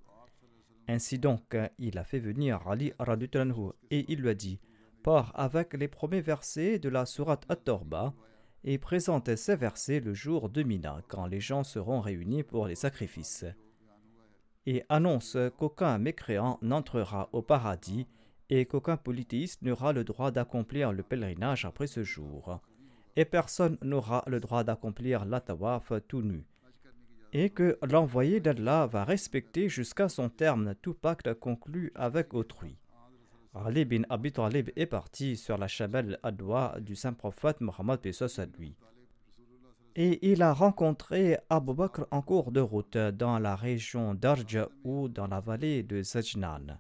[0.87, 2.93] Ainsi donc, il a fait venir Ali
[3.91, 4.61] et il lui a dit
[5.03, 8.15] part avec les premiers versets de la sourate At-Torba
[8.65, 12.75] et présente ces versets le jour de Mina, quand les gens seront réunis pour les
[12.75, 13.47] sacrifices.
[14.67, 18.07] Et annonce qu'aucun mécréant n'entrera au paradis
[18.51, 22.61] et qu'aucun polythéiste n'aura le droit d'accomplir le pèlerinage après ce jour.
[23.17, 26.45] Et personne n'aura le droit d'accomplir la tawaf tout nu.
[27.33, 32.77] Et que l'envoyé d'Allah va respecter jusqu'à son terme tout pacte conclu avec autrui.
[33.53, 38.47] Ali bin Abi Talib est parti sur la Chabelle Adwa du saint prophète Mohammed à
[38.57, 38.77] lui.
[39.97, 45.09] Et il a rencontré Abu Bakr en cours de route dans la région d'Arj ou
[45.09, 46.79] dans la vallée de Zajnan.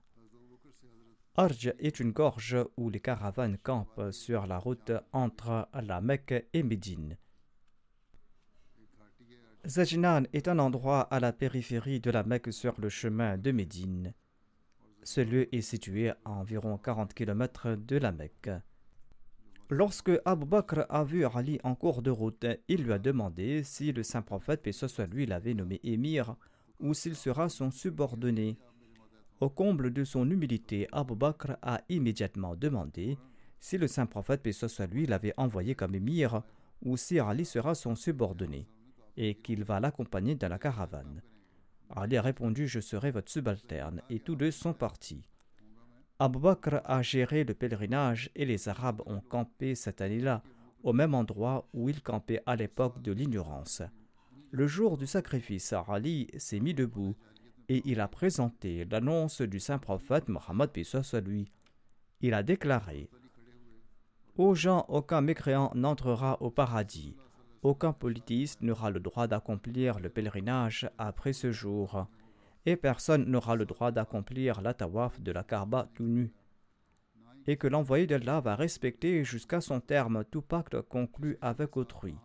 [1.36, 6.62] Arj est une gorge où les caravanes campent sur la route entre la Mecque et
[6.62, 7.16] Médine.
[9.66, 14.14] Zajnan est un endroit à la périphérie de la Mecque sur le chemin de Médine.
[15.02, 18.50] Ce lieu est situé à environ 40 km de la Mecque.
[19.70, 23.92] Lorsque Abu Bakr a vu Ali en cours de route, il lui a demandé si
[23.92, 26.34] le saint prophète, paix soit lui, l'avait nommé émir
[26.80, 28.58] ou s'il sera son subordonné.
[29.40, 33.16] Au comble de son humilité, Abu Bakr a immédiatement demandé
[33.60, 36.42] si le saint prophète, paix soit lui, l'avait envoyé comme émir
[36.82, 38.66] ou si Ali sera son subordonné
[39.16, 41.22] et qu'il va l'accompagner dans la caravane.
[41.96, 45.28] Ali a répondu Je serai votre subalterne, et tous deux sont partis.
[46.18, 50.42] Abu Bakr a géré le pèlerinage et les Arabes ont campé cette année-là,
[50.82, 53.82] au même endroit où ils campaient à l'époque de l'ignorance.
[54.50, 57.16] Le jour du sacrifice, Ali s'est mis debout
[57.68, 60.70] et il a présenté l'annonce du saint prophète Mohammed
[61.12, 61.50] à lui.
[62.20, 63.08] Il a déclaré
[64.36, 67.16] Aux gens, aucun mécréant n'entrera au paradis.
[67.62, 72.06] Aucun polythéiste n'aura le droit d'accomplir le pèlerinage après ce jour,
[72.64, 76.32] et personne n'aura le droit d'accomplir la tawaf de la Karba tout nu,
[77.46, 82.16] et que l'envoyé d'Allah va respecter jusqu'à son terme tout pacte conclu avec autrui.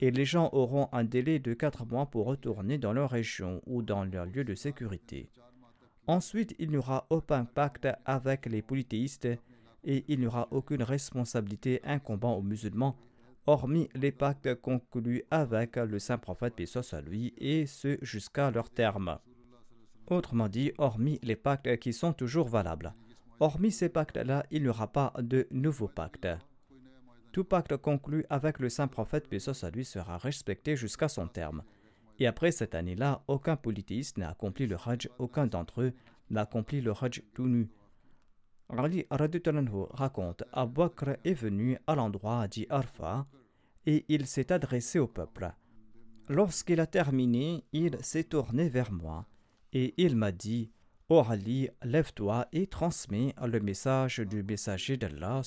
[0.00, 3.82] Et les gens auront un délai de quatre mois pour retourner dans leur région ou
[3.82, 5.30] dans leur lieu de sécurité.
[6.08, 9.28] Ensuite, il n'y aura aucun pacte avec les polythéistes
[9.84, 12.96] et il n'y aura aucune responsabilité incombant aux musulmans
[13.46, 18.70] hormis les pactes conclus avec le saint prophète paix à lui, et ce jusqu'à leur
[18.70, 19.18] terme.
[20.08, 22.94] Autrement dit, hormis les pactes qui sont toujours valables.
[23.40, 26.28] Hormis ces pactes-là, il n'y aura pas de nouveaux pactes.
[27.32, 31.62] Tout pacte conclu avec le saint prophète paix à lui sera respecté jusqu'à son terme.
[32.20, 35.92] Et après cette année-là, aucun polythéiste n'a accompli le Hajj, aucun d'entre eux
[36.30, 37.68] n'a accompli le Hajj tout nu.
[38.68, 43.26] Ali raconte Bakr est venu à l'endroit dit Arfa
[43.86, 45.52] et il s'est adressé au peuple.
[46.28, 49.26] Lorsqu'il a terminé, il s'est tourné vers moi
[49.72, 50.70] et il m'a dit
[51.10, 55.42] Ô Ali, lève-toi et transmets le message du messager d'Allah.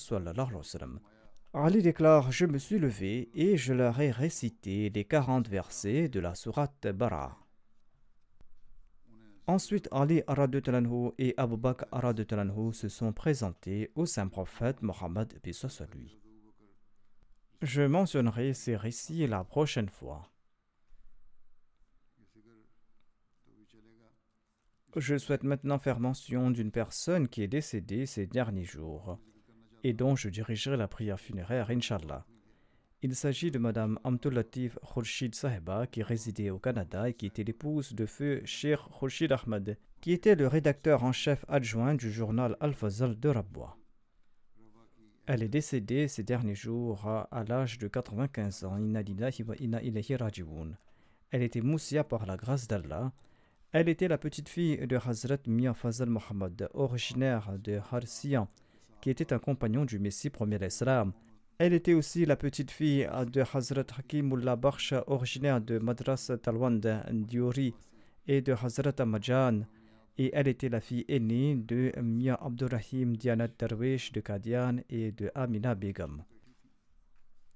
[1.54, 6.20] Ali déclare Je me suis levé et je leur ai récité les 40 versets de
[6.20, 7.47] la sourate Bara.
[9.48, 10.22] Ensuite, Ali
[11.18, 11.86] et Abu Bakr
[12.74, 15.40] se sont présentés au saint prophète Mohammed
[15.94, 16.20] lui.
[17.62, 20.30] Je mentionnerai ces récits la prochaine fois.
[24.98, 29.18] Je souhaite maintenant faire mention d'une personne qui est décédée ces derniers jours
[29.84, 32.26] et dont je dirigerai la prière funéraire, Inshallah.
[33.02, 37.94] Il s'agit de Madame Amtulatif Khurshid Saheba qui résidait au Canada et qui était l'épouse
[37.94, 43.20] de feu Sheikh Khurshid Ahmad, qui était le rédacteur en chef adjoint du journal Al-Fazal
[43.20, 43.78] de Rabwa.
[45.28, 48.80] Elle est décédée ces derniers jours à, l'âge de 95 ans.
[51.32, 53.12] Elle était moussia par la grâce d'Allah
[53.74, 58.48] elle était la petite fille de Hazrat Mia Fazal Muhammad, originaire de Harsiyan,
[59.02, 61.12] qui était un compagnon du Messie premier l'Islam.
[61.60, 66.82] Elle était aussi la petite fille de Hazrat Hakimullah Bakhsh, originaire de Madras Talwand
[67.12, 67.74] Diori
[68.28, 69.66] et de Hazrat Amajan.
[70.20, 75.32] Et elle était la fille aînée de Mia Abdurrahim Dianat Darwish de Kadian et de
[75.34, 76.24] Amina Begum.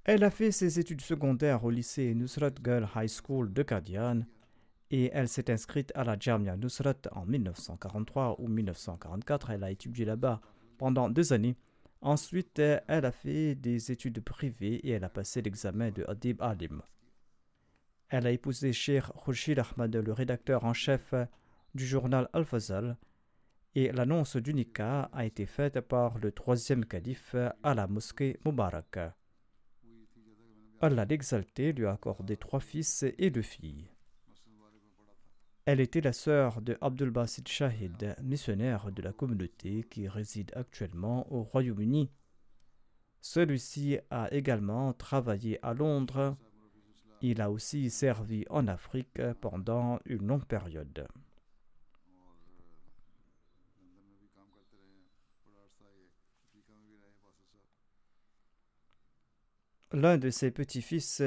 [0.03, 4.21] Elle a fait ses études secondaires au lycée Nusrat Girl High School de Kadian
[4.89, 9.51] et elle s'est inscrite à la Jamia Nusrat en 1943 ou 1944.
[9.51, 10.41] Elle a étudié là-bas
[10.79, 11.55] pendant deux années.
[12.01, 16.81] Ensuite, elle a fait des études privées et elle a passé l'examen de Adib Alim.
[18.09, 21.13] Elle a épousé Sheikh Khurshid Ahmad, le rédacteur en chef
[21.75, 22.97] du journal Al-Fazal,
[23.75, 28.99] et l'annonce du a été faite par le troisième calife à la mosquée Mubarak.
[30.81, 33.90] Allah l'exalté lui a accordé trois fils et deux filles.
[35.65, 41.31] Elle était la sœur de Abdul Basit Shahid, missionnaire de la communauté qui réside actuellement
[41.31, 42.09] au Royaume-Uni.
[43.21, 46.35] Celui-ci a également travaillé à Londres.
[47.21, 51.07] Il a aussi servi en Afrique pendant une longue période.
[59.93, 61.21] L'un de ses petits-fils,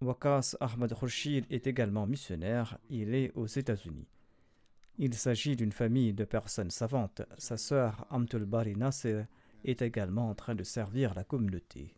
[0.00, 2.78] Wakas Ahmad Khurshid, est également missionnaire.
[2.88, 4.06] Il est aux États-Unis.
[4.98, 7.22] Il s'agit d'une famille de personnes savantes.
[7.36, 9.24] Sa sœur Amtul Bari Nasser
[9.64, 11.96] est également en train de servir la communauté.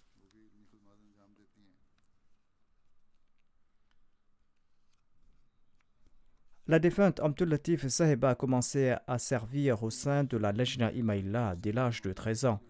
[6.66, 11.54] La défunte Amtul Latif Sahiba a commencé à servir au sein de la Lejna Imaïla
[11.56, 12.60] dès l'âge de 13 ans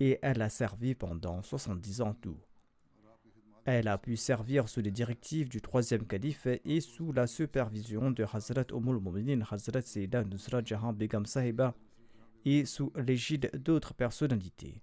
[0.00, 2.38] et elle a servi pendant 70 ans tout.
[3.70, 8.24] Elle a pu servir sous les directives du troisième calife et sous la supervision de
[8.24, 11.74] Hazrat Umul Muminin Hazrat Sayyida Nusrat Jahan Begam Sahiba
[12.46, 14.80] et sous l'égide d'autres personnalités.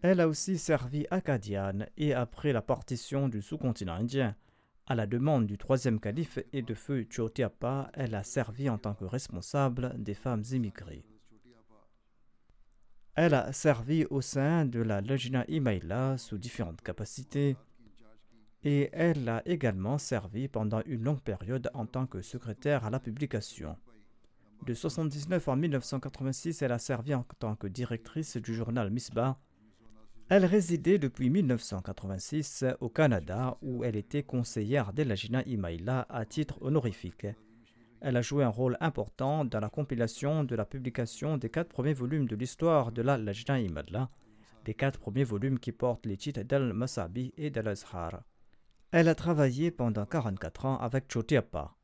[0.00, 4.34] Elle a aussi servi à Kadian et après la partition du sous-continent indien,
[4.86, 8.94] à la demande du troisième calife et de feu Chotiapa, elle a servi en tant
[8.94, 11.04] que responsable des femmes immigrées.
[13.16, 17.56] Elle a servi au sein de la Lejna Imaila sous différentes capacités
[18.64, 22.98] et elle a également servi pendant une longue période en tant que secrétaire à la
[22.98, 23.76] publication.
[24.62, 29.38] De 1979 en 1986, elle a servi en tant que directrice du journal Misbah.
[30.28, 36.56] Elle résidait depuis 1986 au Canada où elle était conseillère de la Imaila à titre
[36.62, 37.26] honorifique.
[38.06, 41.94] Elle a joué un rôle important dans la compilation de la publication des quatre premiers
[41.94, 44.10] volumes de l'histoire de la Lajna Imadla,
[44.66, 48.22] les quatre premiers volumes qui portent les titres d'Al-Masabi et d'Al-Azhar.
[48.90, 51.74] Elle a travaillé pendant 44 ans avec Chotiapa.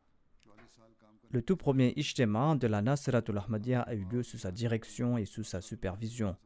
[1.30, 5.24] Le tout premier ijtema de la Nasratul Ahmadiyya a eu lieu sous sa direction et
[5.24, 6.36] sous sa supervision.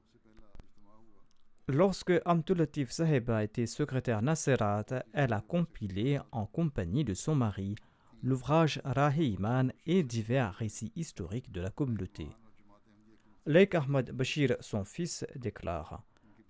[1.66, 7.74] Lorsque Amtulatif Saheba était secrétaire Nasrat, elle a compilé en compagnie de son mari
[8.24, 12.30] l'ouvrage Rahiman et divers récits historiques de la communauté.
[13.44, 16.02] Leik Ahmad Bashir, son fils, déclare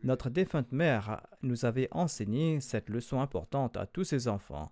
[0.04, 4.70] Notre défunte mère nous avait enseigné cette leçon importante à tous ses enfants,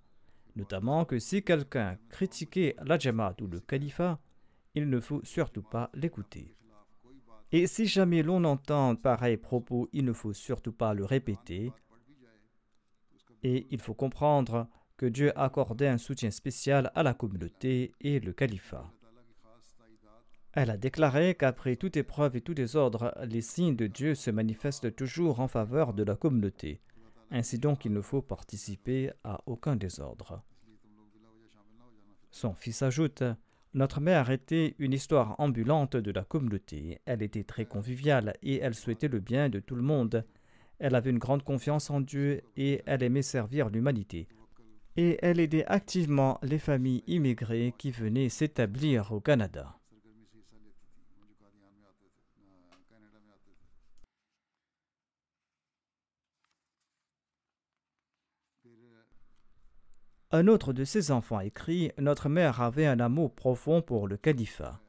[0.54, 4.20] notamment que si quelqu'un critiquait la Jamaat ou le califat,
[4.76, 6.54] il ne faut surtout pas l'écouter.
[7.50, 11.72] Et si jamais l'on entend pareil propos, il ne faut surtout pas le répéter.
[13.42, 14.68] Et il faut comprendre
[15.02, 18.88] que Dieu a accordé un soutien spécial à la communauté et le califat.
[20.52, 24.94] Elle a déclaré qu'après toute épreuve et tout désordre, les signes de Dieu se manifestent
[24.94, 26.80] toujours en faveur de la communauté.
[27.32, 30.40] Ainsi donc, il ne faut participer à aucun désordre.
[32.30, 33.24] Son fils ajoute
[33.74, 37.00] Notre mère était une histoire ambulante de la communauté.
[37.06, 40.24] Elle était très conviviale et elle souhaitait le bien de tout le monde.
[40.78, 44.28] Elle avait une grande confiance en Dieu et elle aimait servir l'humanité.
[44.96, 49.78] Et elle aidait activement les familles immigrées qui venaient s'établir au Canada.
[60.34, 64.80] Un autre de ses enfants écrit Notre mère avait un amour profond pour le califat.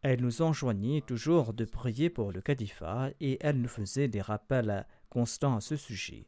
[0.00, 4.86] Elle nous enjoignait toujours de prier pour le califat et elle nous faisait des rappels
[5.10, 6.24] constants à ce sujet.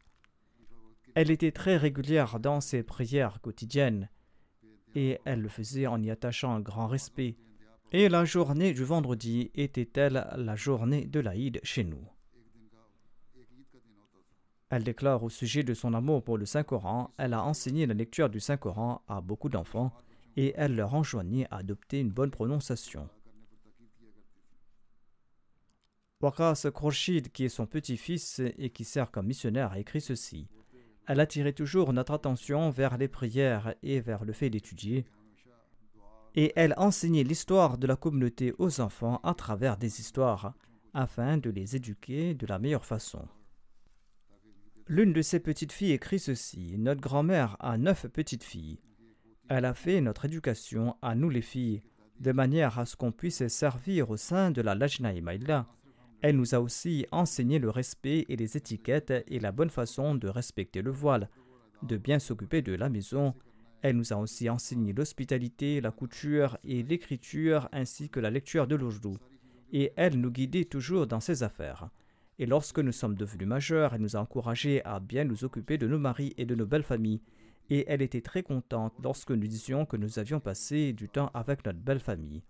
[1.15, 4.09] Elle était très régulière dans ses prières quotidiennes
[4.95, 7.37] et elle le faisait en y attachant un grand respect.
[7.93, 12.03] Et la journée du vendredi était-elle la journée de l'Aïd chez nous?
[14.71, 18.31] Elle déclare au sujet de son amour pour le Saint-Coran, elle a enseigné la lecture
[18.31, 19.93] du Saint-Coran à beaucoup d'enfants
[20.37, 23.07] et elle leur enjoignait à adopter une bonne prononciation.
[26.23, 30.49] Wakas Khurshid, qui est son petit-fils et qui sert comme missionnaire, a écrit ceci.
[31.07, 35.05] Elle attirait toujours notre attention vers les prières et vers le fait d'étudier.
[36.34, 40.55] Et elle enseignait l'histoire de la communauté aux enfants à travers des histoires,
[40.94, 43.26] afin de les éduquer de la meilleure façon.
[44.88, 48.80] L'une de ses petites filles écrit ceci Notre grand-mère a neuf petites filles.
[49.48, 51.82] Elle a fait notre éducation à nous les filles,
[52.20, 55.66] de manière à ce qu'on puisse servir au sein de la Lajna Imaïla.
[56.23, 60.29] Elle nous a aussi enseigné le respect et les étiquettes et la bonne façon de
[60.29, 61.29] respecter le voile,
[61.83, 63.35] de bien s'occuper de la maison.
[63.83, 68.77] Elle nous a aussi enseigné l'hospitalité, la couture et l'écriture ainsi que la lecture de
[68.77, 69.16] l'ojdou.
[69.73, 71.91] Et elle nous guidait toujours dans ses affaires.
[72.39, 75.89] Et lorsque nous sommes devenus majeurs, elle nous a encouragés à bien nous occuper de
[75.89, 77.20] nos maris et de nos belles familles.
[77.68, 81.66] Et elle était très contente lorsque nous disions que nous avions passé du temps avec
[81.66, 82.43] notre belle famille.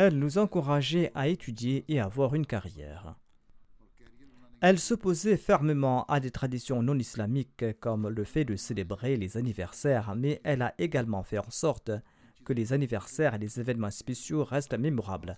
[0.00, 3.16] Elle nous encourageait à étudier et à avoir une carrière.
[4.60, 10.14] Elle s'opposait fermement à des traditions non islamiques comme le fait de célébrer les anniversaires,
[10.14, 11.90] mais elle a également fait en sorte
[12.44, 15.36] que les anniversaires et les événements spéciaux restent mémorables.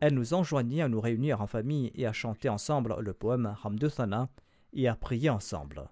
[0.00, 4.30] Elle nous enjoignait à nous réunir en famille et à chanter ensemble le poème Hamduthana
[4.72, 5.90] et à prier ensemble.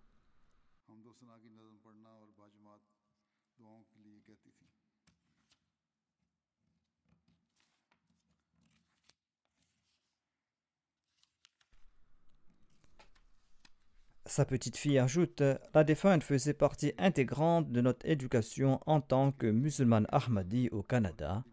[14.26, 19.46] Sa petite fille ajoute La défunte faisait partie intégrante de notre éducation en tant que
[19.46, 21.44] musulmane Ahmadi au Canada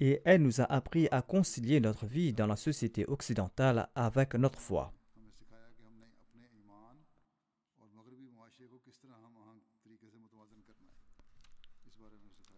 [0.00, 4.60] et elle nous a appris à concilier notre vie dans la société occidentale avec notre
[4.60, 4.92] foi.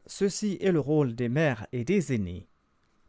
[0.08, 2.48] Ceci est le rôle des mères et des aînés.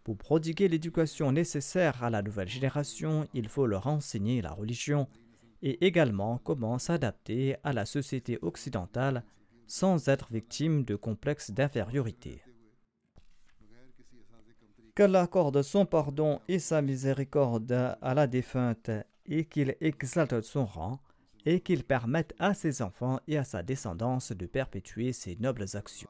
[0.04, 5.08] Pour prodiguer l'éducation nécessaire à la nouvelle génération, il faut leur enseigner la religion
[5.62, 9.24] et également comment s'adapter à la société occidentale
[9.66, 12.42] sans être victime de complexes d'infériorité.
[14.96, 18.90] Qu'Allah accorde son pardon et sa miséricorde à la défunte
[19.26, 21.00] et qu'il exalte son rang
[21.46, 26.10] et qu'il permette à ses enfants et à sa descendance de perpétuer ses nobles actions.